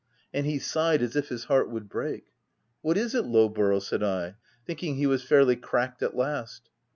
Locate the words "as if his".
1.03-1.43